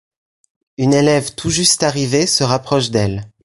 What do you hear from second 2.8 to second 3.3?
d'elle.